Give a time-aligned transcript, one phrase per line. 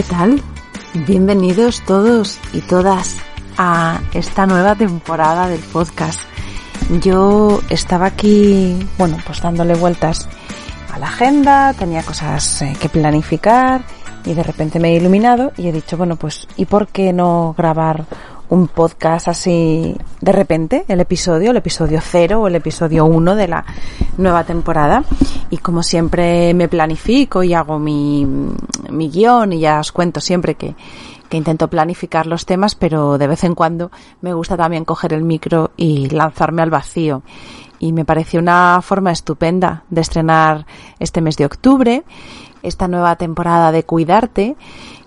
[0.00, 0.42] ¿Qué tal?
[1.06, 3.18] Bienvenidos todos y todas
[3.58, 6.20] a esta nueva temporada del podcast.
[7.02, 10.26] Yo estaba aquí, bueno, pues dándole vueltas
[10.90, 13.82] a la agenda, tenía cosas eh, que planificar
[14.24, 17.54] y de repente me he iluminado y he dicho, bueno, pues ¿y por qué no
[17.54, 18.06] grabar
[18.50, 23.48] un podcast así de repente, el episodio, el episodio cero o el episodio uno de
[23.48, 23.64] la
[24.18, 25.04] nueva temporada.
[25.50, 28.26] Y como siempre me planifico y hago mi,
[28.90, 30.74] mi guion y ya os cuento siempre que,
[31.28, 35.22] que intento planificar los temas, pero de vez en cuando me gusta también coger el
[35.22, 37.22] micro y lanzarme al vacío.
[37.78, 40.66] Y me pareció una forma estupenda de estrenar
[40.98, 42.04] este mes de octubre,
[42.62, 44.56] esta nueva temporada de Cuidarte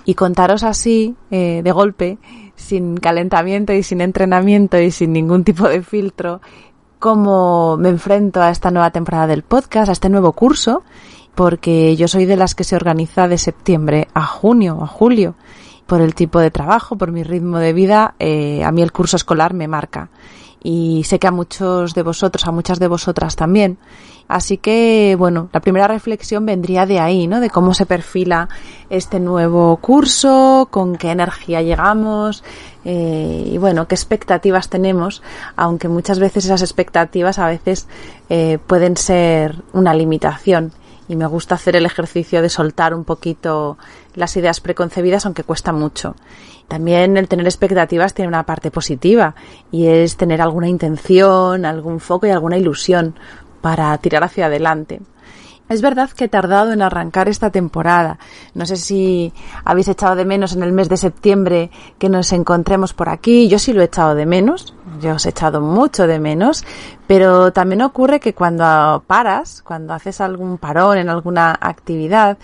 [0.06, 2.18] y contaros así, eh, de golpe,
[2.56, 6.42] sin calentamiento y sin entrenamiento y sin ningún tipo de filtro,
[7.00, 10.84] cómo me enfrento a esta nueva temporada del podcast, a este nuevo curso,
[11.36, 15.36] porque yo soy de las que se organiza de septiembre a junio, a julio,
[15.88, 19.16] por el tipo de trabajo, por mi ritmo de vida, eh, a mí el curso
[19.16, 20.10] escolar me marca.
[20.66, 23.78] Y sé que a muchos de vosotros, a muchas de vosotras también.
[24.30, 27.42] Así que, bueno, la primera reflexión vendría de ahí, ¿no?
[27.42, 28.48] De cómo se perfila
[28.90, 32.46] este nuevo curso, con qué energía llegamos
[32.86, 35.22] eh, y, bueno, qué expectativas tenemos,
[35.58, 37.88] aunque muchas veces esas expectativas a veces
[38.30, 40.72] eh, pueden ser una limitación
[41.08, 43.78] y me gusta hacer el ejercicio de soltar un poquito
[44.16, 46.16] las ideas preconcebidas, aunque cuesta mucho.
[46.68, 49.36] También el tener expectativas tiene una parte positiva
[49.72, 53.16] y es tener alguna intención, algún foco y alguna ilusión
[53.62, 55.02] para tirar hacia adelante.
[55.74, 58.20] Es verdad que he tardado en arrancar esta temporada.
[58.54, 59.34] No sé si
[59.66, 63.48] habéis echado de menos en el mes de septiembre que nos encontremos por aquí.
[63.48, 64.76] Yo sí lo he echado de menos.
[65.02, 66.64] Yo os he echado mucho de menos.
[67.08, 72.38] Pero también ocurre que cuando paras, cuando haces algún parón en alguna actividad,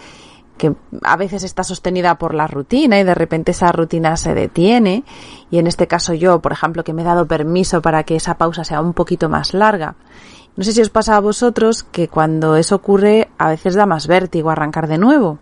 [0.57, 0.73] que
[1.03, 5.03] a veces está sostenida por la rutina y de repente esa rutina se detiene
[5.51, 8.39] y en este caso yo, por ejemplo, que me he dado permiso para que esa
[8.39, 9.95] pausa sea un poquito más larga
[10.55, 14.07] no sé si os pasa a vosotros que cuando eso ocurre a veces da más
[14.07, 15.39] vértigo arrancar de nuevo.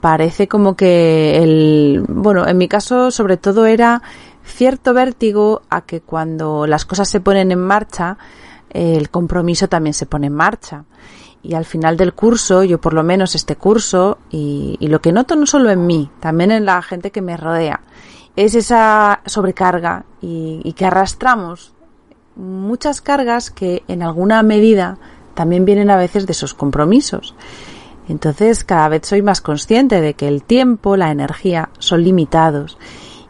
[0.00, 4.02] Parece como que el, bueno, en mi caso sobre todo era
[4.44, 8.18] cierto vértigo a que cuando las cosas se ponen en marcha,
[8.70, 10.84] el compromiso también se pone en marcha.
[11.42, 15.36] Y al final del curso, yo por lo menos este curso, y, lo que noto
[15.36, 17.80] no solo en mí, también en la gente que me rodea,
[18.36, 21.74] es esa sobrecarga y, y que arrastramos
[22.38, 24.96] muchas cargas que en alguna medida
[25.34, 27.34] también vienen a veces de esos compromisos.
[28.08, 32.78] Entonces cada vez soy más consciente de que el tiempo, la energía son limitados.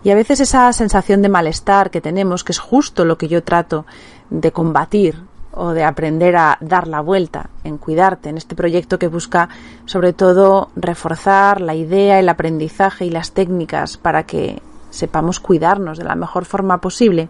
[0.05, 3.43] Y a veces esa sensación de malestar que tenemos, que es justo lo que yo
[3.43, 3.85] trato
[4.31, 5.17] de combatir
[5.53, 9.49] o de aprender a dar la vuelta en cuidarte, en este proyecto que busca
[9.87, 16.05] sobre todo reforzar la idea, el aprendizaje y las técnicas para que sepamos cuidarnos de
[16.05, 17.29] la mejor forma posible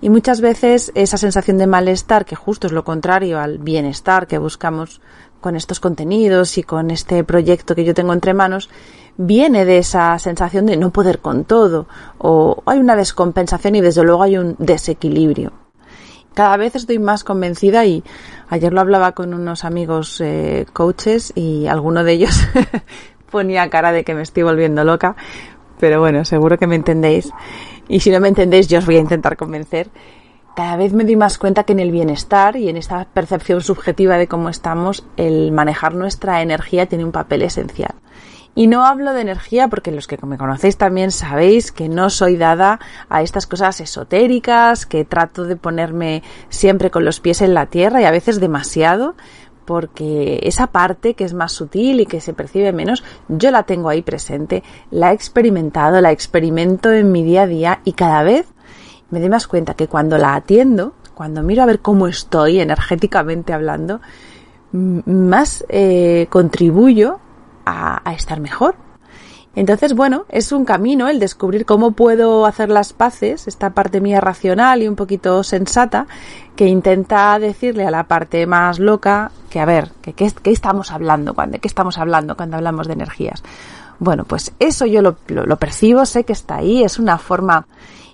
[0.00, 4.38] y muchas veces esa sensación de malestar, que justo es lo contrario al bienestar que
[4.38, 5.00] buscamos
[5.40, 8.70] con estos contenidos y con este proyecto que yo tengo entre manos,
[9.16, 11.86] viene de esa sensación de no poder con todo,
[12.18, 15.52] o hay una descompensación y desde luego hay un desequilibrio.
[16.34, 18.04] Cada vez estoy más convencida y
[18.48, 22.34] ayer lo hablaba con unos amigos eh, coaches y alguno de ellos
[23.30, 25.16] ponía cara de que me estoy volviendo loca,
[25.78, 27.30] pero bueno, seguro que me entendéis
[27.90, 29.90] y si no me entendéis yo os voy a intentar convencer,
[30.54, 34.16] cada vez me doy más cuenta que en el bienestar y en esta percepción subjetiva
[34.16, 37.94] de cómo estamos, el manejar nuestra energía tiene un papel esencial.
[38.54, 42.36] Y no hablo de energía porque los que me conocéis también sabéis que no soy
[42.36, 47.66] dada a estas cosas esotéricas, que trato de ponerme siempre con los pies en la
[47.66, 49.14] tierra y a veces demasiado,
[49.70, 53.88] porque esa parte que es más sutil y que se percibe menos, yo la tengo
[53.88, 58.48] ahí presente, la he experimentado, la experimento en mi día a día y cada vez
[59.10, 63.52] me doy más cuenta que cuando la atiendo, cuando miro a ver cómo estoy energéticamente
[63.52, 64.00] hablando,
[64.72, 67.20] más eh, contribuyo
[67.64, 68.74] a, a estar mejor.
[69.56, 74.20] Entonces, bueno, es un camino el descubrir cómo puedo hacer las paces, esta parte mía
[74.20, 76.06] racional y un poquito sensata,
[76.54, 81.34] que intenta decirle a la parte más loca que, a ver, que qué estamos hablando,
[81.48, 83.42] de qué estamos hablando cuando hablamos de energías.
[83.98, 87.66] Bueno, pues eso yo lo, lo percibo, sé que está ahí, es una forma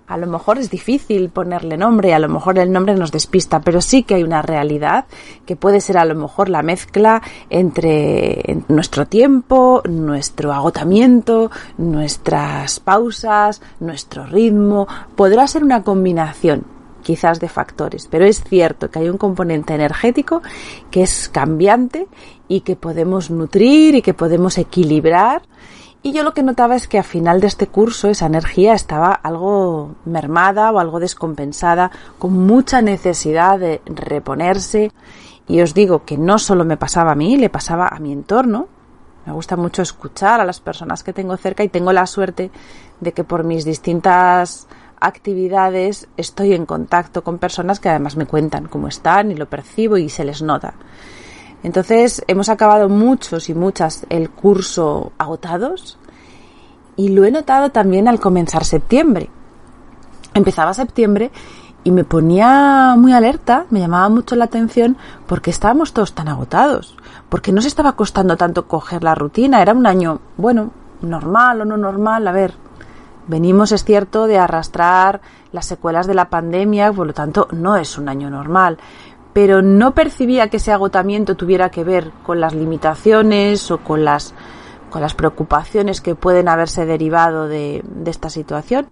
[0.07, 3.81] a lo mejor es difícil ponerle nombre, a lo mejor el nombre nos despista, pero
[3.81, 5.07] sí que hay una realidad
[5.45, 13.61] que puede ser a lo mejor la mezcla entre nuestro tiempo, nuestro agotamiento, nuestras pausas,
[13.81, 14.87] nuestro ritmo,
[15.17, 16.65] podrá ser una combinación
[17.03, 20.43] quizás de factores, pero es cierto que hay un componente energético
[20.91, 22.09] que es cambiante
[22.49, 25.43] y que podemos nutrir y que podemos equilibrar
[26.07, 29.11] y yo lo que notaba es que a final de este curso esa energía estaba
[29.11, 34.93] algo mermada o algo descompensada, con mucha necesidad de reponerse.
[35.49, 38.69] Y os digo que no solo me pasaba a mí, le pasaba a mi entorno.
[39.27, 42.53] Me gusta mucho escuchar a las personas que tengo cerca y tengo la suerte
[43.01, 44.69] de que por mis distintas
[45.01, 49.97] actividades estoy en contacto con personas que además me cuentan cómo están y lo percibo
[49.97, 50.75] y se les nota.
[51.63, 55.99] Entonces hemos acabado muchos y muchas el curso agotados
[56.97, 59.31] y lo he notado también al comenzar septiembre.
[60.35, 61.31] Empezaba septiembre
[61.85, 66.97] y me ponía muy alerta, me llamaba mucho la atención porque estábamos todos tan agotados,
[67.29, 71.65] porque no se estaba costando tanto coger la rutina, era un año, bueno, normal o
[71.65, 72.55] no normal, a ver,
[73.29, 75.21] venimos, es cierto, de arrastrar
[75.53, 78.79] las secuelas de la pandemia, por lo tanto no es un año normal,
[79.37, 84.33] pero no percibía que ese agotamiento tuviera que ver con las limitaciones o con las,
[84.89, 88.89] con las preocupaciones que pueden haberse derivado de, esta situación.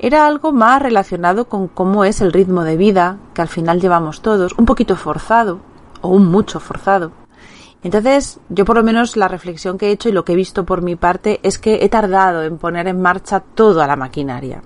[0.00, 4.22] Era algo más relacionado con cómo es el ritmo de vida que al final llevamos
[4.22, 5.60] todos, un poquito forzado
[6.00, 7.12] o un mucho forzado.
[7.84, 10.64] Entonces, yo por lo menos la reflexión que he hecho y lo que he visto
[10.64, 14.64] por mi parte es que he tardado en poner en marcha toda la maquinaria.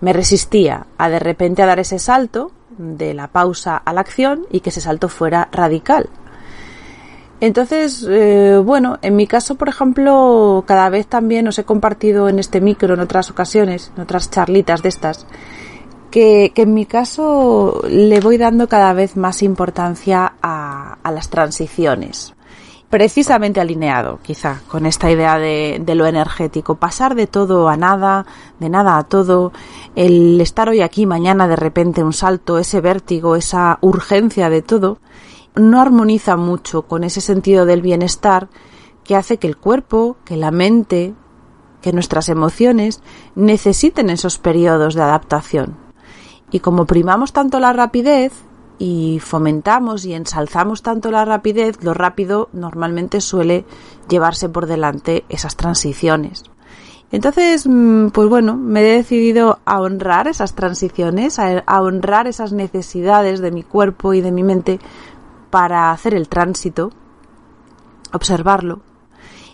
[0.00, 4.46] Me resistía a de repente a dar ese salto de la pausa a la acción
[4.50, 6.08] y que ese salto fuera radical.
[7.40, 12.38] Entonces, eh, bueno, en mi caso, por ejemplo, cada vez también os he compartido en
[12.38, 15.26] este micro, en otras ocasiones, en otras charlitas de estas,
[16.10, 22.34] que, en mi caso le voy dando cada vez más importancia a, a las transiciones
[22.90, 26.74] precisamente alineado, quizá, con esta idea de, lo energético.
[26.74, 28.26] Pasar de todo a nada,
[28.58, 29.52] de nada a todo,
[29.94, 34.98] el estar hoy aquí, mañana de repente un salto, ese vértigo, esa urgencia de todo,
[35.54, 38.48] no armoniza mucho con ese sentido del bienestar
[39.04, 41.14] que hace que el cuerpo, que la mente,
[41.80, 43.02] que nuestras emociones
[43.36, 45.76] necesiten esos periodos de adaptación.
[46.50, 48.32] Y como primamos tanto la rapidez,
[48.80, 53.66] y fomentamos y ensalzamos tanto la rapidez, lo rápido normalmente suele
[54.08, 56.44] llevarse por delante esas transiciones.
[57.12, 63.40] Entonces, mm, pues bueno, me he decidido a honrar esas transiciones, a, honrar esas necesidades
[63.40, 64.80] de mi cuerpo y de mi mente
[65.50, 66.90] para hacer el tránsito,
[68.14, 68.80] observarlo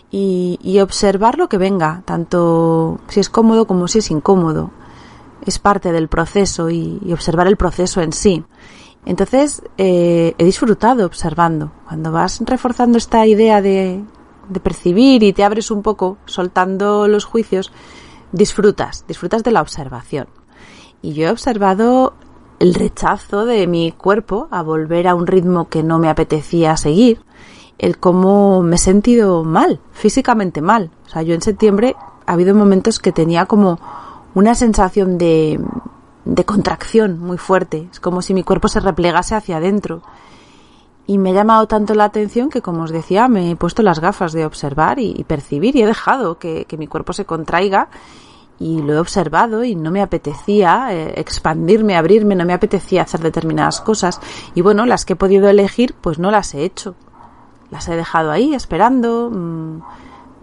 [0.09, 4.71] y, y observar lo que venga, tanto si es cómodo como si es incómodo.
[5.45, 8.45] Es parte del proceso y observar el proceso en sí.
[9.07, 11.71] Entonces, eh, he disfrutado observando.
[11.87, 14.03] Cuando vas reforzando esta idea de,
[14.49, 17.71] de percibir y te abres un poco, soltando los juicios,
[18.33, 20.27] disfrutas, disfrutas de la observación.
[21.01, 22.15] Y yo he observado
[22.59, 27.21] el rechazo de mi cuerpo a volver a un ritmo que no me apetecía seguir,
[27.77, 30.91] el cómo me he sentido mal, físicamente mal.
[31.05, 31.95] O sea, yo en septiembre
[32.25, 33.79] ha habido momentos que tenía como
[34.35, 35.61] una sensación de,
[36.27, 37.87] de contracción muy fuerte.
[37.91, 40.01] Es como si mi cuerpo se replegase hacia adentro.
[41.05, 43.99] Y me ha llamado tanto la atención que, como os decía, me he puesto las
[43.99, 47.87] gafas de observar y, percibir y he dejado que, mi cuerpo se contraiga
[48.59, 53.21] y lo he observado y no me apetecía eh, expandirme, abrirme, no me apetecía hacer
[53.21, 54.19] determinadas cosas.
[54.53, 56.95] Y bueno, las que he podido elegir, pues no las he hecho.
[57.71, 59.29] Las he dejado ahí esperando.
[59.31, 59.79] Mm,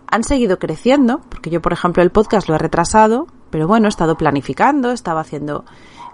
[0.07, 3.88] han seguido creciendo, porque yo, por ejemplo, el podcast lo he retrasado, pero bueno, he
[3.88, 5.64] estado planificando, estaba haciendo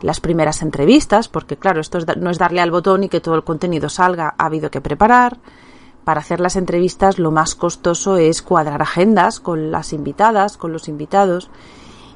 [0.02, 3.44] las primeras entrevistas, porque claro, esto no es darle al botón y que todo el
[3.44, 5.38] contenido salga, ha habido que preparar.
[6.04, 10.86] Para hacer las entrevistas lo más costoso es cuadrar agendas con las invitadas, con los
[10.86, 11.48] invitados,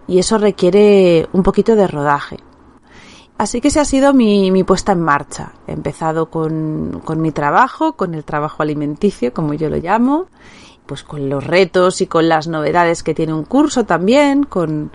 [0.06, 2.36] y eso requiere un poquito de rodaje.
[3.38, 5.52] Así que ese ha sido mi, mi puesta en marcha.
[5.66, 10.26] He empezado con, con mi trabajo, con el trabajo alimenticio, como yo lo llamo,
[10.84, 14.92] pues con los retos y con las novedades que tiene un curso también, con,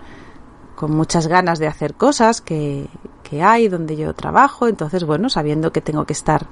[0.80, 2.86] con muchas ganas de hacer cosas que,
[3.22, 6.46] que hay donde yo trabajo, entonces bueno, sabiendo que tengo que estar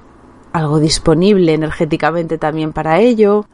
[0.53, 3.47] algo disponible energéticamente también para ello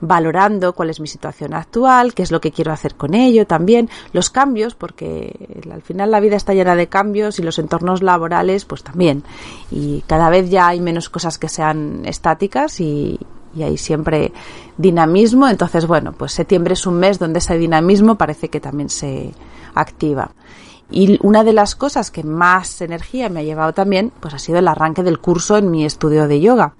[0.00, 3.90] valorando cuál es mi situación actual, qué es lo que quiero hacer con ello también,
[4.14, 8.64] los cambios, porque al final la vida está llena de cambios y los entornos laborales
[8.64, 9.24] pues también.
[9.70, 13.20] Y cada vez ya hay menos cosas que sean estáticas y,
[13.54, 14.32] y hay siempre
[14.76, 15.48] dinamismo.
[15.48, 19.32] Entonces, bueno, pues septiembre es un mes donde ese dinamismo parece que también se
[19.74, 20.32] activa.
[20.90, 24.58] Y una de las cosas que más energía me ha llevado también, pues ha sido
[24.58, 26.74] el arranque del curso en mi estudio de yoga.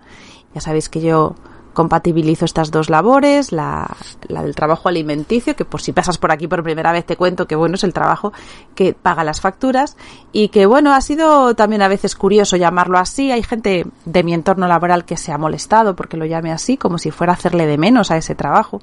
[0.55, 1.35] Ya sabéis que yo
[1.75, 3.95] compatibilizo estas dos labores, la,
[4.29, 7.57] del trabajo alimenticio, que por si pasas por aquí por primera vez te cuento que
[7.57, 8.33] bueno es el trabajo
[8.75, 9.97] que paga las facturas
[10.33, 13.31] y que bueno ha sido también a veces curioso llamarlo así.
[13.31, 16.99] Hay gente de mi entorno laboral que se ha molestado porque lo llame así, como
[16.99, 18.81] si fuera a hacerle de menos a ese trabajo.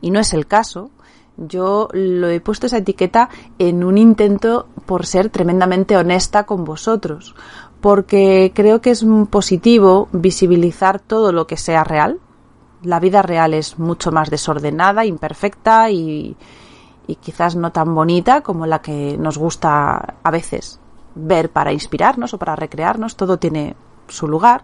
[0.00, 0.90] Y no es el caso.
[1.36, 7.34] Yo lo he puesto esa etiqueta en un intento por ser tremendamente honesta con vosotros,
[7.82, 12.20] porque creo que es positivo visibilizar todo lo que sea real.
[12.82, 16.36] La vida real es mucho más desordenada, imperfecta y,
[17.08, 20.78] y quizás no tan bonita como la que nos gusta a veces
[21.16, 23.16] ver para inspirarnos o para recrearnos.
[23.16, 23.74] Todo tiene
[24.06, 24.62] su lugar,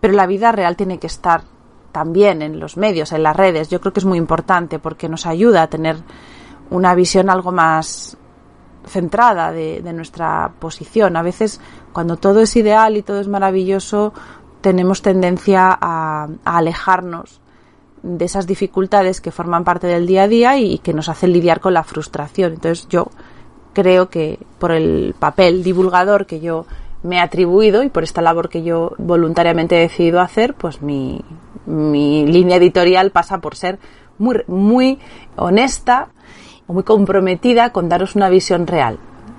[0.00, 1.42] pero la vida real tiene que estar
[1.90, 3.70] también en los medios, en las redes.
[3.70, 5.96] Yo creo que es muy importante porque nos ayuda a tener
[6.70, 8.16] una visión algo más
[8.86, 11.16] centrada de, de, nuestra posición.
[11.16, 11.60] A veces,
[11.92, 14.12] cuando todo es ideal y todo es maravilloso,
[14.60, 17.40] tenemos tendencia a, alejarnos
[18.02, 21.32] de esas dificultades que forman parte del día a día y, y que nos hacen
[21.32, 22.54] lidiar con la frustración.
[22.54, 23.08] Entonces, yo
[23.72, 26.66] creo que por el papel divulgador que yo
[27.02, 31.20] me he atribuido y por esta labor que yo voluntariamente he decidido hacer, pues mi,
[31.66, 33.78] mi línea editorial pasa por ser
[34.18, 34.98] muy, muy
[35.36, 36.08] honesta,
[36.66, 38.98] muy comprometida con daros una visión real.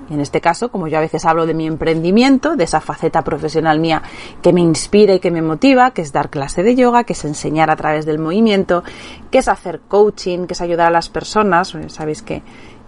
[0.10, 3.80] En este caso, como yo a veces hablo de mi emprendimiento, de esa faceta profesional
[3.80, 4.02] mía
[4.42, 7.26] que me inspira y que me motiva, que es dar clase de yoga, que es
[7.26, 8.84] enseñar a través del movimiento,
[9.32, 11.76] que es hacer coaching, que es ayudar a las personas.
[11.88, 12.44] Sabéis que,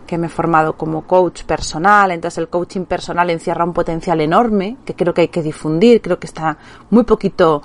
[0.05, 4.77] que me he formado como coach personal, entonces el coaching personal encierra un potencial enorme
[4.85, 6.57] que creo que hay que difundir, creo que está
[6.89, 7.61] muy poquito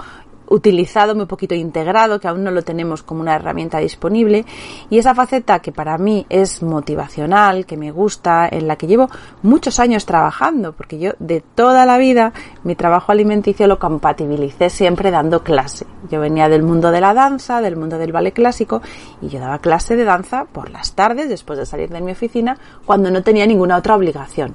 [0.51, 4.45] utilizado, muy poquito integrado, que aún no lo tenemos como una herramienta disponible.
[4.91, 9.09] Y esa faceta que para mí es motivacional, que me gusta, en la que llevo
[9.43, 12.33] muchos años trabajando, porque yo de toda la vida
[12.65, 15.87] mi trabajo alimenticio lo compatibilicé siempre dando clase.
[16.11, 18.83] Yo venía del mundo de la danza, del mundo del ballet clásico,
[19.23, 22.59] y yo daba clase de danza por las tardes, después de salir de mi oficina,
[22.85, 24.55] cuando no tenía ninguna otra obligación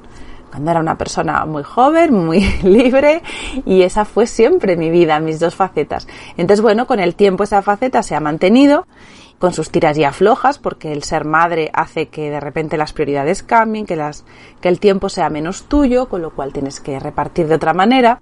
[0.55, 3.21] cuando era una persona muy joven, muy libre
[3.65, 6.07] y esa fue siempre mi vida, mis dos facetas.
[6.37, 8.87] Entonces, bueno, con el tiempo esa faceta se ha mantenido
[9.37, 13.43] con sus tiras y aflojas, porque el ser madre hace que de repente las prioridades
[13.43, 14.23] cambien, que, las,
[14.61, 18.21] que el tiempo sea menos tuyo, con lo cual tienes que repartir de otra manera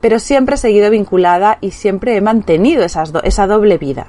[0.00, 4.08] pero siempre he seguido vinculada y siempre he mantenido esas esa doble vida.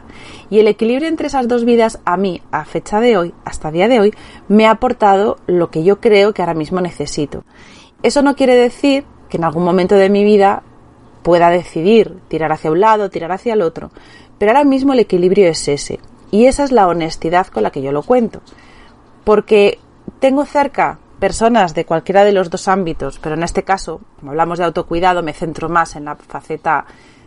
[0.50, 3.88] Y el equilibrio entre esas dos vidas a mí, a fecha de hoy, hasta día
[3.88, 4.14] de hoy,
[4.48, 7.44] me ha aportado lo que yo creo que ahora mismo necesito.
[8.04, 10.64] Eso no quiere decir que en algún momento de mi vida
[11.24, 13.92] pueda decidir tirar hacia un lado, tirar hacia el otro,
[14.38, 16.00] pero ahora mismo el equilibrio es ese.
[16.32, 18.42] Y esa es la honestidad con la que yo lo cuento.
[19.24, 19.80] Porque
[20.20, 24.58] tengo cerca personas de cualquiera de los dos ámbitos, pero en este caso, como hablamos
[24.58, 26.84] de autocuidado, me centro más en la faceta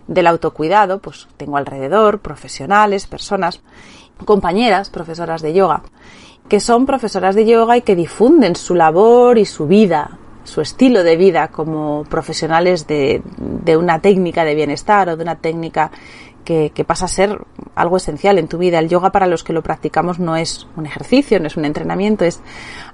[0.09, 3.61] del autocuidado, pues tengo alrededor profesionales, personas,
[4.25, 5.85] compañeras, profesoras de yoga,
[6.49, 11.05] que son profesoras de yoga y que difunden su labor y su vida, su estilo
[11.05, 13.23] de vida como profesionales de,
[13.79, 15.93] una técnica de bienestar o de una técnica
[16.45, 17.39] que, pasa a ser
[17.75, 18.79] algo esencial en tu vida.
[18.79, 22.25] El yoga para los que lo practicamos no es un ejercicio, no es un entrenamiento,
[22.25, 22.41] es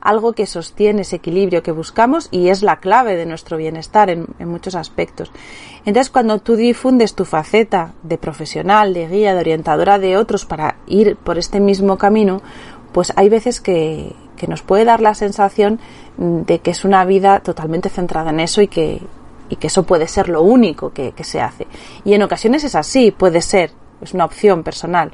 [0.00, 4.26] algo que sostiene ese equilibrio que buscamos y es la clave de nuestro bienestar en,
[4.38, 5.30] en muchos aspectos.
[5.84, 10.76] Entonces, cuando tú difundes tu faceta de profesional, de guía, de orientadora de otros para
[10.86, 12.40] ir por este mismo camino,
[12.92, 15.80] pues hay veces que, que nos puede dar la sensación
[16.16, 19.02] de que es una vida totalmente centrada en eso y que,
[19.50, 21.66] y que eso puede ser lo único que, se hace.
[22.04, 25.10] Y en ocasiones es así, puede ser, es una opción personal.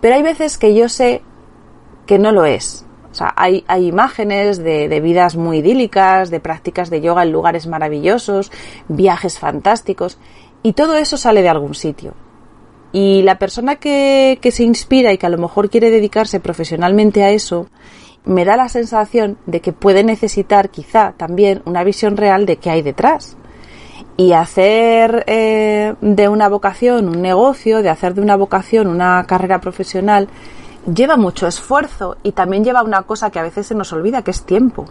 [0.00, 1.22] Pero hay veces que yo sé
[2.04, 2.84] que no lo es.
[3.10, 7.32] O sea, hay, hay imágenes de, de, vidas muy idílicas, de prácticas de yoga en
[7.32, 8.52] lugares maravillosos,
[8.88, 10.18] viajes fantásticos,
[10.62, 12.14] y todo eso sale de algún sitio.
[12.92, 17.22] Y la persona que, que se inspira y que a lo mejor quiere dedicarse profesionalmente
[17.22, 17.68] a eso,
[18.24, 22.70] me da la sensación de que puede necesitar quizá también una visión real de qué
[22.70, 23.38] hay detrás
[24.18, 29.60] y hacer eh, de una vocación un negocio, de hacer de una vocación una carrera
[29.60, 30.26] profesional,
[30.92, 34.32] lleva mucho esfuerzo y también lleva una cosa que a veces se nos olvida, que
[34.32, 34.86] es tiempo.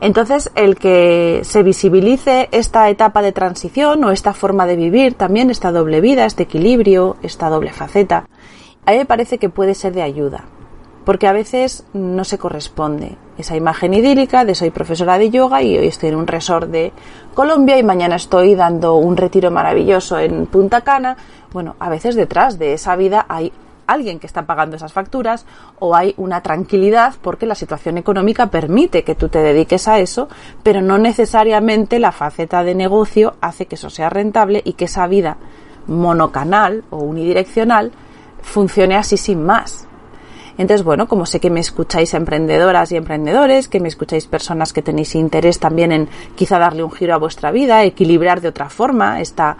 [0.00, 5.50] Entonces, el que se visibilice esta etapa de transición o esta forma de vivir, también
[5.50, 8.26] esta doble vida, este equilibrio, esta doble faceta,
[8.86, 10.46] a mí me parece que puede ser de ayuda,
[11.04, 15.76] porque a veces no se corresponde esa imagen idílica de soy profesora de yoga y
[15.76, 16.92] hoy estoy en un resort de
[17.34, 21.16] Colombia y mañana estoy dando un retiro maravilloso en Punta Cana.
[21.52, 23.52] Bueno, a veces detrás de esa vida hay
[23.86, 25.46] alguien que está pagando esas facturas
[25.78, 30.28] o hay una tranquilidad porque la situación económica permite que tú te dediques a eso,
[30.62, 35.06] pero no necesariamente la faceta de negocio hace que eso sea rentable y que esa
[35.06, 35.36] vida
[35.86, 37.92] monocanal o unidireccional
[38.40, 39.86] funcione así sin más.
[40.56, 44.82] Entonces, bueno, como sé que me escucháis emprendedoras y emprendedores, que me escucháis personas que
[44.82, 49.20] tenéis interés también en quizá darle un giro a vuestra vida, equilibrar de otra forma
[49.20, 49.56] esta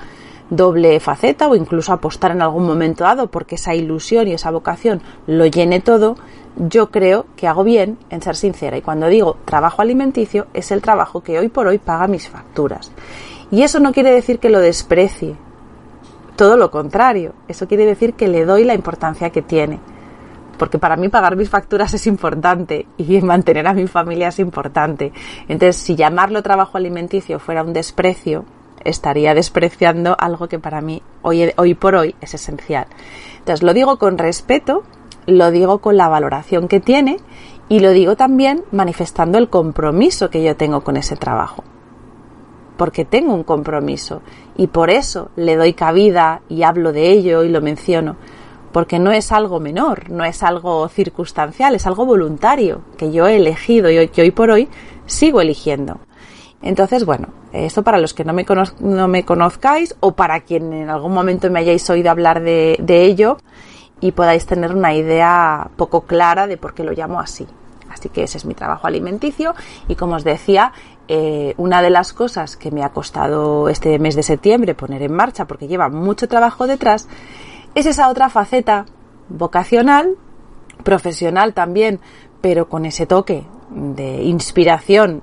[0.50, 5.02] doble faceta o incluso apostar en algún momento dado porque esa ilusión y esa vocación
[5.26, 6.16] lo llene todo,
[6.56, 8.76] yo creo que hago bien en ser sincera.
[8.76, 12.92] Y cuando digo trabajo alimenticio, es el trabajo que hoy por hoy paga mis facturas.
[13.50, 15.34] Y eso no quiere decir que lo desprecie.
[16.36, 17.32] Todo lo contrario.
[17.48, 19.80] Eso quiere decir que le doy la importancia que tiene.
[20.58, 25.12] Porque para mí pagar mis facturas es importante y mantener a mi familia es importante.
[25.48, 28.44] Entonces, si llamarlo trabajo alimenticio fuera un desprecio,
[28.84, 32.86] estaría despreciando algo que para mí hoy, hoy por hoy es esencial.
[33.38, 34.84] Entonces lo digo con respeto,
[35.26, 37.18] lo digo con la valoración que tiene
[37.68, 41.64] y lo digo también manifestando el compromiso que yo tengo con ese trabajo.
[42.76, 44.20] Porque tengo un compromiso
[44.56, 48.16] y por eso le doy cabida y hablo de ello y lo menciono.
[48.74, 53.36] Porque no es algo menor, no es algo circunstancial, es algo voluntario que yo he
[53.36, 54.68] elegido y que hoy por hoy
[55.06, 56.00] sigo eligiendo.
[56.60, 58.44] Entonces, bueno, esto para los que no me,
[58.80, 63.36] no me conozcáis o para quien en algún momento me hayáis oído hablar de, ello
[64.00, 67.46] y podáis tener una idea poco clara de por qué lo llamo así.
[67.90, 69.54] Así que ese es mi trabajo alimenticio
[69.86, 70.72] y como os decía,
[71.06, 75.12] eh, una de las cosas que me ha costado este mes de septiembre poner en
[75.12, 77.06] marcha, porque lleva mucho trabajo detrás,
[77.74, 78.86] es esa otra faceta
[79.28, 80.16] vocacional,
[80.82, 82.00] profesional también,
[82.40, 85.22] pero con ese toque de inspiración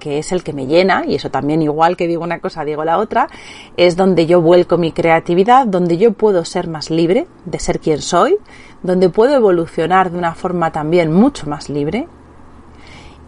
[0.00, 2.84] que es el que me llena, y eso también igual que digo una cosa, digo
[2.84, 3.28] la otra,
[3.76, 8.00] es donde yo vuelco mi creatividad, donde yo puedo ser más libre de ser quien
[8.00, 8.38] soy,
[8.82, 12.08] donde puedo evolucionar de una forma también mucho más libre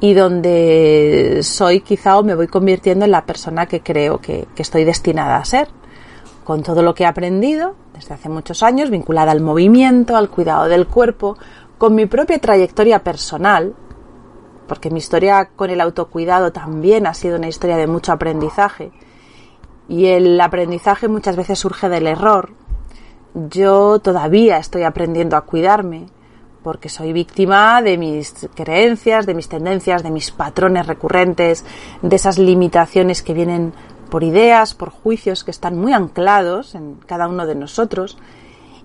[0.01, 4.63] y donde soy quizá o me voy convirtiendo en la persona que creo que, que
[4.63, 5.69] estoy destinada a ser,
[6.45, 10.69] con todo lo que he aprendido desde hace muchos años, vinculada al movimiento, al cuidado
[10.69, 11.37] del cuerpo,
[11.79, 13.75] con mi propia trayectoria personal,
[14.67, 18.93] porque mi historia con el autocuidado también ha sido una historia de mucho aprendizaje.
[19.89, 22.55] Y el aprendizaje muchas veces surge del error.
[23.35, 26.07] Yo todavía estoy aprendiendo a cuidarme
[26.63, 31.65] porque soy víctima de mis creencias, de mis tendencias, de mis patrones recurrentes,
[32.01, 33.73] de esas limitaciones que vienen
[34.13, 38.19] por ideas, por juicios que están muy anclados en cada uno de nosotros.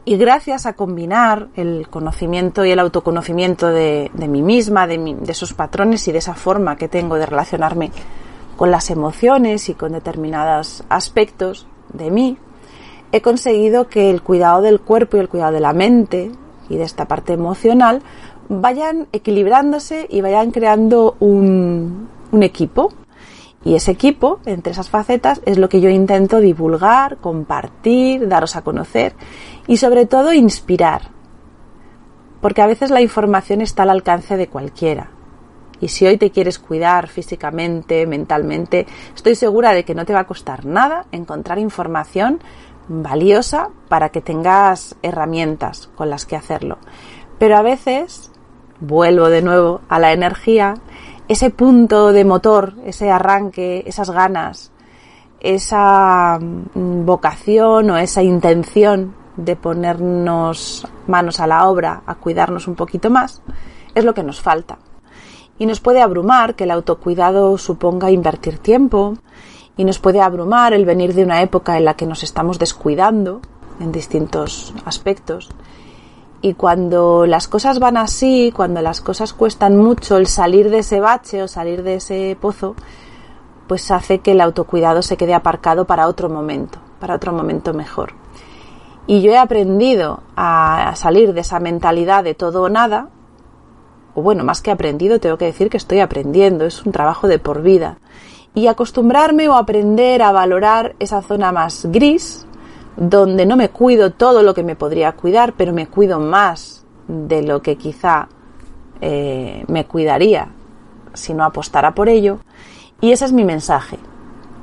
[0.05, 6.07] Y gracias a combinar el conocimiento y el autoconocimiento de, mí misma, de, esos patrones
[6.07, 7.91] y de esa forma que tengo de relacionarme
[8.55, 12.37] con las emociones y con determinados aspectos de mí,
[13.11, 16.31] he conseguido que el cuidado del cuerpo y el cuidado de la mente
[16.69, 18.01] y de esta parte emocional
[18.47, 22.93] vayan equilibrándose y vayan creando un equipo,
[23.67, 28.61] y ese equipo, entre esas facetas, es lo que yo intento divulgar, compartir, daros a
[28.61, 29.13] conocer
[29.67, 31.09] y sobre todo inspirar.
[32.39, 35.11] Porque a veces la información está al alcance de cualquiera.
[35.81, 40.21] Y si hoy te quieres cuidar físicamente, mentalmente, estoy segura de que no te va
[40.21, 42.39] a costar nada encontrar información
[42.87, 46.77] valiosa para que tengas herramientas con las que hacerlo.
[47.37, 48.31] Pero a veces,
[48.79, 50.75] vuelvo de nuevo a la energía,
[51.27, 54.71] ese punto de motor, ese arranque, esas ganas,
[55.39, 62.75] esa mm, vocación o esa intención de ponernos manos a la obra, a cuidarnos un
[62.75, 63.41] poquito más,
[63.93, 64.79] es lo que nos falta.
[65.59, 69.15] Y nos puede abrumar que el autocuidado suponga invertir tiempo,
[69.77, 73.41] y nos puede abrumar el venir de una época en la que nos estamos descuidando
[73.79, 75.49] en distintos aspectos
[76.41, 80.99] y cuando las cosas van así, cuando las cosas cuestan mucho, el salir de ese
[80.99, 82.75] bache o salir de ese pozo,
[83.67, 88.13] pues hace que el autocuidado se quede aparcado para otro momento, para otro momento mejor.
[89.07, 93.09] Y yo he aprendido a salir de esa mentalidad de todo o nada,
[94.13, 97.39] o bueno, más que aprendido, tengo que decir que estoy aprendiendo, es un trabajo de
[97.39, 97.99] por vida.
[98.55, 102.46] Y acostumbrarme o aprender a valorar esa zona más gris,
[102.97, 107.43] donde no me cuido todo lo que me podría cuidar, pero me cuido más de
[107.43, 108.27] lo que quizá
[108.99, 110.49] eh, me cuidaría
[111.13, 112.39] si no apostara por ello.
[112.99, 113.97] Y ese es mi mensaje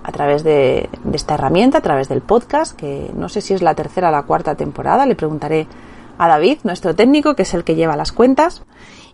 [0.03, 3.75] a través de, esta herramienta, a través del podcast, que no sé si es la
[3.75, 5.66] tercera o la cuarta temporada, le preguntaré
[6.18, 8.62] a David, nuestro técnico, que es el que lleva las cuentas,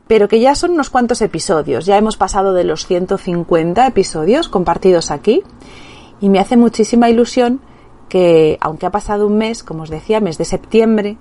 [0.09, 1.87] pero que ya son unos cuantos episodios.
[1.87, 5.42] Ya hemos pasado de los 150 episodios compartidos aquí
[6.20, 7.61] y me hace muchísima ilusión
[8.10, 11.16] que, aunque ha pasado un mes, como os decía, mes de septiembre,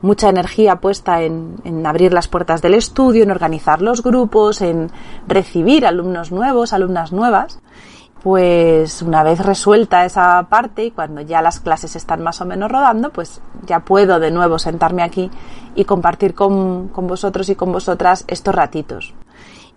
[0.00, 4.90] mucha energía puesta en, en, abrir las puertas del estudio, en organizar los grupos, en
[5.26, 7.60] recibir alumnos nuevos, alumnas nuevas,
[8.22, 12.70] pues una vez resuelta esa parte y cuando ya las clases están más o menos
[12.70, 15.30] rodando, pues ya puedo de nuevo sentarme aquí
[15.74, 19.14] y compartir con, con vosotros y con vosotras estos ratitos.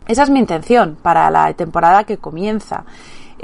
[0.07, 2.83] Esa es mi intención para la temporada que comienza.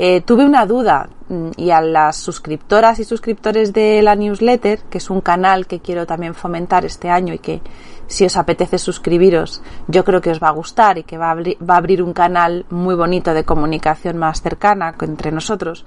[0.02, 4.98] Eh, tuve una duda mm, y a las suscriptoras y suscriptores de la newsletter, que
[4.98, 7.62] es un canal que quiero también fomentar este año y que
[8.08, 11.76] si os apetece suscribiros, yo creo que os va a gustar y que va a,
[11.76, 15.84] abrir un canal muy bonito de comunicación más cercana entre nosotros.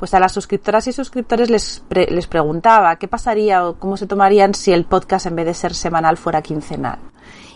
[0.00, 4.54] Pues a las suscriptoras y suscriptores les, les preguntaba qué pasaría o cómo se tomarían
[4.54, 6.98] si el podcast en vez de ser semanal fuera quincenal.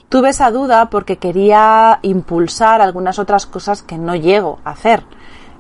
[0.09, 5.03] Tuve esa duda porque quería impulsar algunas otras cosas que no llego a hacer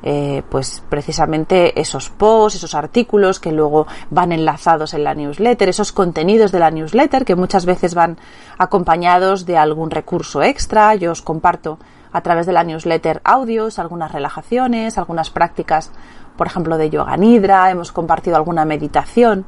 [0.02, 5.92] eh, pues precisamente esos posts, esos artículos que luego van enlazados en la newsletter, esos
[5.92, 8.18] contenidos de la newsletter que muchas veces van
[8.58, 10.94] acompañados de algún recurso extra.
[10.94, 11.78] Yo os comparto
[12.12, 15.92] a través de la newsletter audios, algunas relajaciones, algunas prácticas,
[16.36, 19.44] por ejemplo, de yoga nidra, hemos compartido alguna meditación,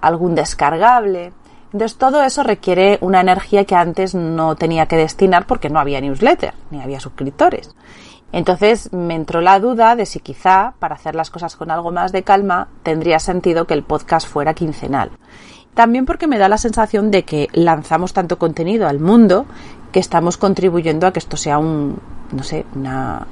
[0.00, 1.32] algún descargable.
[1.72, 6.00] Entonces todo eso requiere una energía que antes no tenía que destinar porque no había
[6.00, 7.74] newsletter, ni había suscriptores.
[8.32, 12.12] Entonces me entró la duda de si quizá, para hacer las cosas con algo más
[12.12, 15.10] de calma, tendría sentido que el podcast fuera quincenal.
[15.74, 19.46] También porque me da la sensación de que lanzamos tanto contenido al mundo
[19.92, 21.98] que estamos contribuyendo a que esto sea un,
[22.32, 23.26] no sé, una,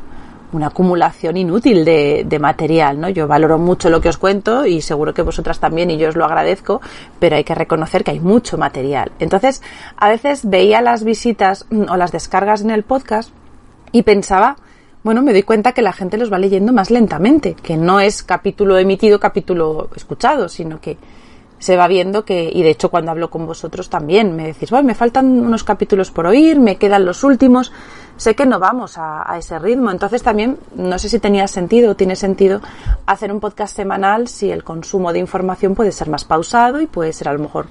[0.53, 3.09] una acumulación inútil de, de, material, ¿no?
[3.09, 6.17] Yo valoro mucho lo que os cuento y seguro que vosotras también y yo os
[6.17, 6.81] lo agradezco,
[7.19, 9.13] pero hay que reconocer que hay mucho material.
[9.19, 9.63] Entonces,
[9.97, 13.31] a veces veía las visitas o las descargas en el podcast
[13.93, 14.57] y pensaba,
[15.09, 18.23] bueno, me doy cuenta que la gente los va leyendo más lentamente, que no es
[18.23, 20.99] capítulo emitido, capítulo escuchado, sino que
[21.59, 24.87] se va viendo que, y de hecho cuando hablo con vosotros también, me decís, bueno,
[24.87, 27.73] me faltan unos capítulos por oír, me quedan los últimos,
[28.19, 31.97] sé que no vamos a, ese ritmo, entonces también no sé si tenía sentido o
[31.97, 32.61] tiene sentido
[33.07, 37.15] hacer un podcast semanal si el consumo de información puede ser más pausado y puede
[37.15, 37.69] ser a lo mejor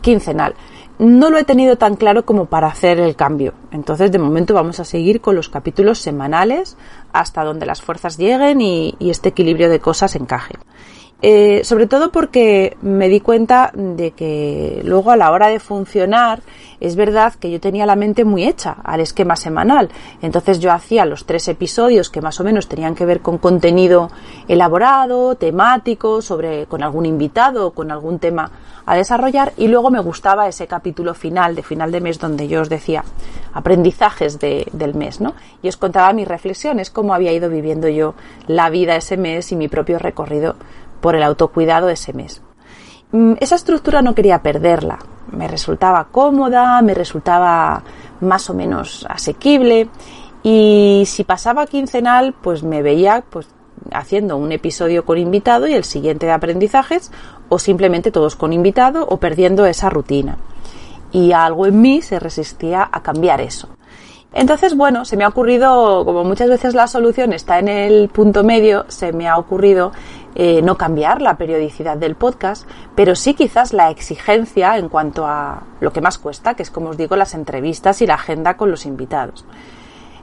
[0.00, 0.56] quincenal
[1.00, 3.54] no lo he tenido tan claro como para hacer el cambio.
[3.72, 6.76] Entonces, de momento vamos a seguir con los capítulos semanales
[7.12, 10.54] hasta donde las fuerzas lleguen y, y este equilibrio de cosas encaje.
[11.22, 16.40] Eh, sobre todo porque me di cuenta de que luego a la hora de funcionar
[16.80, 19.90] es verdad que yo tenía la mente muy hecha al esquema semanal.
[20.22, 24.10] Entonces yo hacía los tres episodios que más o menos tenían que ver con contenido
[24.48, 28.50] elaborado, temático, sobre con algún invitado o con algún tema
[28.90, 32.60] a desarrollar y luego me gustaba ese capítulo final de final de mes donde yo
[32.60, 33.04] os decía
[33.54, 35.34] aprendizajes de, del mes, ¿no?
[35.62, 38.16] Y os contaba mis reflexiones, cómo había ido viviendo yo
[38.48, 40.56] la vida ese mes y mi propio recorrido
[41.00, 42.42] por el autocuidado ese mes.
[43.12, 44.98] Mm, esa estructura no quería perderla.
[45.30, 47.84] Me resultaba cómoda, me resultaba
[48.20, 49.88] más o menos asequible
[50.42, 53.46] y si pasaba quincenal, pues me veía pues
[53.92, 57.10] haciendo un episodio con invitado y el siguiente de aprendizajes
[57.48, 60.38] o simplemente todos con invitado o perdiendo esa rutina.
[61.12, 63.68] Y algo en mí se resistía a cambiar eso.
[64.32, 68.44] Entonces, bueno, se me ha ocurrido, como muchas veces la solución está en el punto
[68.44, 69.90] medio, se me ha ocurrido
[70.36, 75.64] eh, no cambiar la periodicidad del podcast, pero sí quizás la exigencia en cuanto a
[75.80, 78.70] lo que más cuesta, que es como os digo, las entrevistas y la agenda con
[78.70, 79.44] los invitados.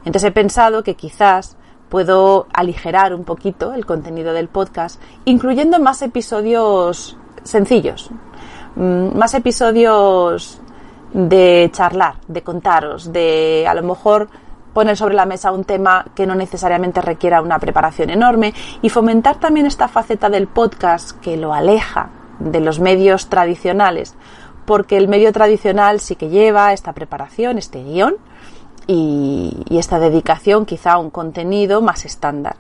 [0.06, 1.57] Entonces he pensado que quizás
[1.90, 8.10] puedo aligerar un poquito el contenido del podcast, incluyendo más episodios sencillos,
[8.76, 10.62] mm, más episodios
[11.14, 14.28] de charlar, de contaros, de a lo mejor
[14.74, 19.38] poner sobre la mesa un tema que no necesariamente requiera una preparación enorme y fomentar
[19.38, 24.16] también esta faceta del podcast que lo aleja de los medios tradicionales,
[24.66, 28.18] porque el medio tradicional sí que lleva esta preparación, este guion
[28.88, 32.56] y, y esta dedicación quizá a un contenido más estándar.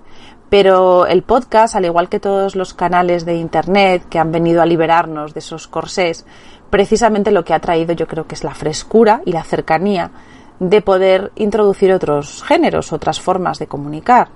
[0.49, 4.65] Pero el podcast, al igual que todos los canales de Internet que han venido a
[4.65, 6.25] liberarnos de esos corsés,
[6.69, 10.11] precisamente lo que ha traído yo creo que es la frescura y la cercanía
[10.59, 14.29] de poder introducir otros géneros, otras formas de comunicar.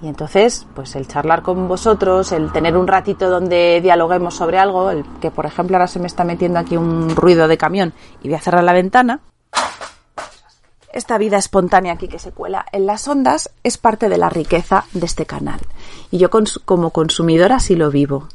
[0.00, 4.90] Y entonces, pues el charlar con vosotros, el tener un ratito donde dialoguemos sobre algo,
[4.90, 8.28] el que por ejemplo ahora se me está metiendo aquí un ruido de camión y
[8.28, 9.20] voy a cerrar la ventana.
[10.98, 14.84] Esta vida espontánea aquí que se cuela en las ondas es parte de la riqueza
[14.94, 15.60] de este canal.
[16.10, 16.28] Y yo
[16.64, 18.26] como consumidora sí lo vivo.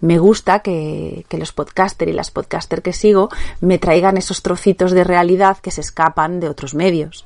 [0.00, 3.28] me gusta que, los podcaster y las podcaster que sigo
[3.60, 7.24] me traigan esos trocitos de realidad que se escapan de otros medios.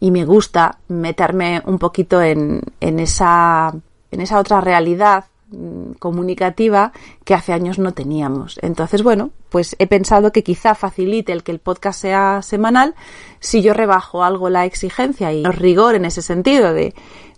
[0.00, 3.72] Y me gusta meterme un poquito en, esa,
[4.36, 5.26] otra realidad
[5.98, 6.92] comunicativa
[7.24, 8.58] que hace años no teníamos.
[8.62, 12.94] Entonces, bueno, pues he pensado que quizá facilite el que el podcast sea semanal
[13.40, 16.94] si yo rebajo algo la exigencia y el rigor en ese sentido de,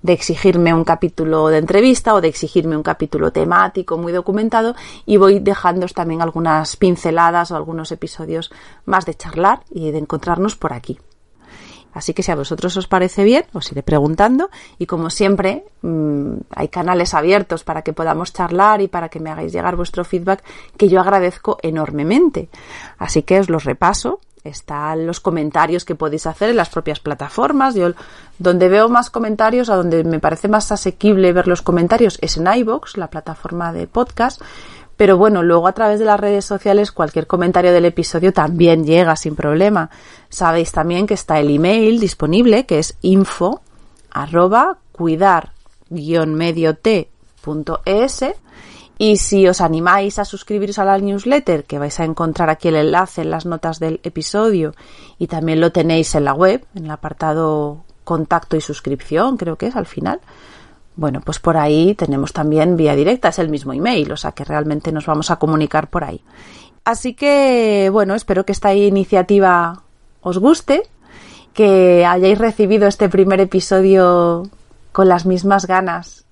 [0.07, 5.40] exigirme un capítulo de entrevista o de exigirme un capítulo temático muy documentado y voy
[5.40, 8.51] dejando también algunas pinceladas o algunos episodios
[8.87, 10.99] más de charlar y de encontrarnos por aquí.
[11.92, 16.35] Así que si a vosotros os parece bien, os iré preguntando y como siempre mmm,
[16.55, 20.42] hay canales abiertos para que podamos charlar y para que me hagáis llegar vuestro feedback
[20.76, 22.48] que yo agradezco enormemente.
[22.98, 24.20] Así que os los repaso.
[24.42, 27.74] Están los comentarios que podéis hacer en las propias plataformas.
[27.74, 27.90] Yo
[28.38, 32.50] donde veo más comentarios, a donde me parece más asequible ver los comentarios es en
[32.50, 34.40] iBox, la plataforma de podcast
[35.01, 39.17] pero bueno, luego a través de las redes sociales cualquier comentario del episodio también llega
[39.17, 39.89] sin problema.
[40.29, 43.63] Sabéis también que está el email disponible que es info
[44.11, 45.53] arroba cuidar
[45.89, 48.25] medio t.es
[48.99, 52.77] y si os animáis a suscribiros a la newsletter, que vais a encontrar aquí el
[52.77, 54.75] enlace en las notas del episodio
[55.17, 59.69] y también lo tenéis en la web, en el apartado contacto y suscripción, creo que
[59.69, 60.21] es al final,
[61.01, 64.45] bueno, pues por ahí tenemos también vía directa, es el mismo email, o sea que
[64.45, 66.23] realmente nos vamos a comunicar por ahí.
[66.85, 69.83] Así que, bueno, espero que esta iniciativa
[70.21, 70.83] os guste,
[71.55, 74.43] que hayáis recibido este primer episodio
[74.93, 76.27] con las mismas ganas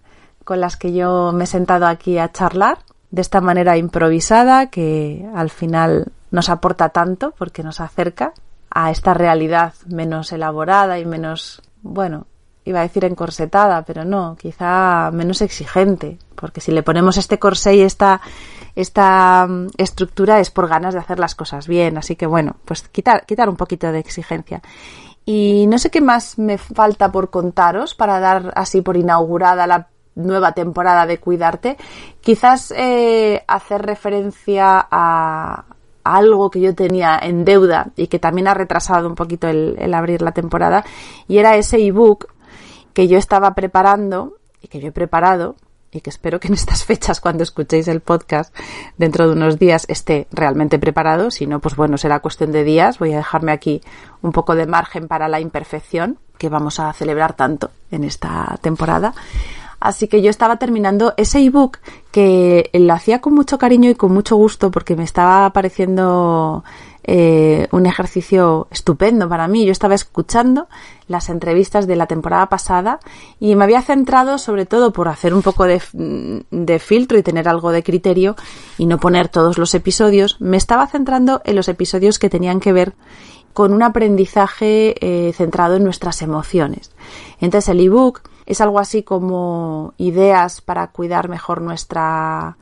[0.45, 5.27] con las que yo me he sentado aquí a charlar, de esta manera improvisada, que
[5.35, 8.35] al final nos aporta tanto porque nos acerca
[8.71, 12.27] a esta realidad menos elaborada y menos, bueno,
[12.69, 17.77] iba a decir encorsetada, pero no, quizá menos exigente, porque si le ponemos este corsé
[17.77, 18.21] y esta,
[18.77, 22.83] esta mm, estructura es por ganas de hacer las cosas bien, así que bueno, pues
[22.89, 24.63] quitar, quitar un poquito de exigencia.
[25.25, 29.89] Y no sé qué más me falta por contaros para dar así por inaugurada la
[30.15, 31.77] nueva temporada de Cuidarte.
[32.21, 35.65] Quizás eh, hacer referencia a,
[36.05, 39.93] algo que yo tenía en deuda y que también ha retrasado un poquito el, el
[39.93, 40.85] abrir la temporada
[41.27, 42.29] y era ese ebook
[42.99, 45.55] que yo estaba preparando y que yo he preparado
[45.93, 48.53] y que espero que en estas fechas, cuando escuchéis el podcast
[48.97, 51.31] dentro de unos días, esté realmente preparado.
[51.31, 52.99] Si no, pues bueno, será cuestión de días.
[52.99, 53.83] Voy a dejarme aquí
[54.21, 59.15] un poco de margen para la imperfección que vamos a celebrar tanto en esta temporada.
[59.79, 61.79] Así que yo estaba terminando ese ebook
[62.11, 66.65] que lo hacía con mucho cariño y con mucho gusto porque me estaba pareciendo
[67.11, 69.65] eh, un ejercicio estupendo para mí.
[69.65, 70.69] Yo estaba escuchando
[71.07, 73.01] las entrevistas de la temporada pasada
[73.41, 75.81] y me había centrado sobre todo por hacer un poco de,
[76.79, 78.37] filtro y tener algo de criterio
[78.77, 80.37] y no poner todos los episodios.
[80.39, 82.93] Me estaba centrando en los episodios que tenían que ver
[83.55, 86.91] con un aprendizaje eh, centrado en nuestras emociones.
[87.41, 92.59] Entonces el ebook es algo así como ideas para cuidar mejor nuestra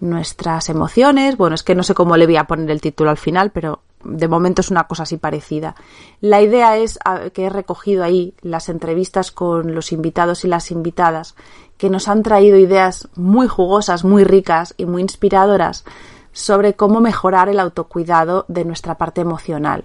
[0.00, 1.36] nuestras emociones.
[1.36, 3.80] Bueno, es que no sé cómo le voy a poner el título al final, pero
[4.04, 5.74] de momento es una cosa así parecida.
[6.20, 6.98] La idea es
[7.32, 11.34] que he recogido ahí las entrevistas con los invitados y las invitadas
[11.78, 15.84] que nos han traído ideas muy jugosas, muy ricas y muy inspiradoras
[16.32, 19.84] sobre cómo mejorar el autocuidado de nuestra parte emocional.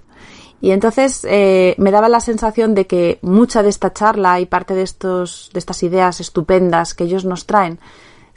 [0.61, 4.73] Y entonces eh, me daba la sensación de que mucha de esta charla y parte
[4.75, 7.79] de estos, de estas ideas estupendas que ellos nos traen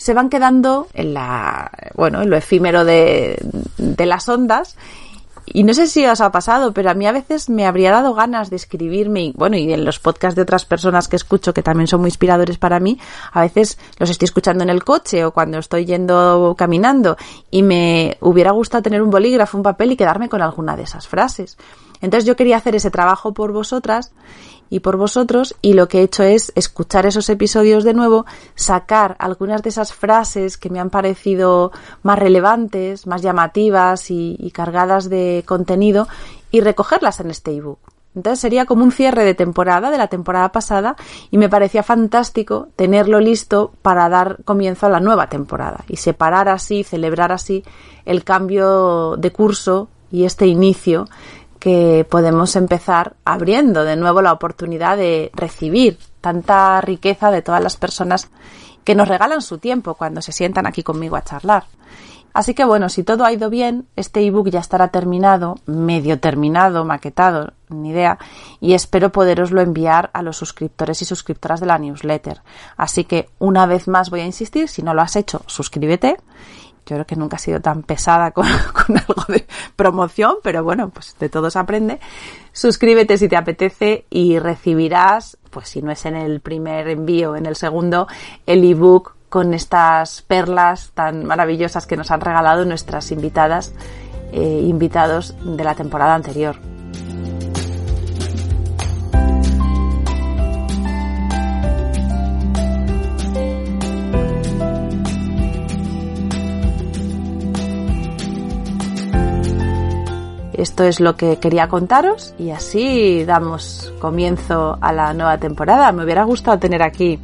[0.03, 3.39] se van quedando en la, bueno, en lo efímero de,
[3.79, 4.77] de las ondas
[5.47, 8.15] y no sé si os ha pasado, pero a mí a veces me habría dado
[8.15, 11.63] ganas de escribirme, y bueno, y en los podcasts de otras personas que escucho, que
[11.63, 12.99] también son muy inspiradores para mí,
[13.33, 17.17] a veces los estoy escuchando en el coche o cuando estoy yendo caminando,
[17.51, 21.09] y me hubiera gustado tener un bolígrafo, un papel y quedarme con alguna de esas
[21.09, 21.59] frases.
[22.01, 24.13] Entonces yo quería hacer ese trabajo por vosotras
[24.73, 29.17] y por vosotros y lo que he hecho es escuchar esos episodios de nuevo, sacar
[29.19, 35.45] algunas de esas frases que me han parecido más relevantes, más llamativas y, cargadas de
[35.47, 36.09] contenido
[36.51, 37.81] y recogerlas en este ebook.
[38.15, 40.97] Entonces sería como un cierre de temporada, de la temporada pasada,
[41.31, 46.49] y me parecía fantástico tenerlo listo para dar comienzo a la nueva temporada y separar
[46.49, 47.63] así, celebrar así
[48.07, 51.09] el cambio de curso y este inicio
[51.63, 57.77] que podemos empezar abriendo de nuevo la oportunidad de recibir tanta riqueza de todas las
[57.77, 58.31] personas
[58.83, 61.63] que nos regalan su tiempo cuando se sientan aquí conmigo a charlar.
[62.35, 66.85] Así que bueno, si todo ha ido bien, este ebook ya estará terminado, medio terminado,
[66.85, 68.19] maquetado, ni idea,
[68.59, 72.43] y espero poderoslo enviar a los suscriptores y suscriptoras de la newsletter.
[72.77, 76.17] Así que una vez más voy a insistir, si no lo has hecho, suscríbete
[76.87, 78.47] yo creo que nunca he sido tan pesada con,
[78.87, 82.01] con, algo de promoción, pero bueno, pues de todo se aprende.
[82.53, 87.47] Suscríbete si te apetece y recibirás, pues si no es en el primer envío, en
[87.47, 88.09] el segundo,
[88.47, 93.73] el ebook con estas perlas tan maravillosas que nos han regalado nuestras invitadas,
[94.33, 96.57] eh, invitados de la temporada anterior.
[110.63, 115.91] Esto es lo que quería contaros y así damos comienzo a la nueva temporada.
[115.91, 117.19] Me hubiera gustado tener aquí